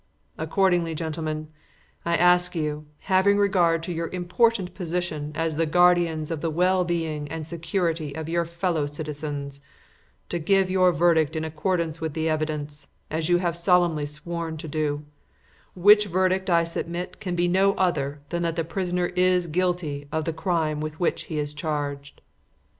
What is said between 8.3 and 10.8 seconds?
fellow citizens, to give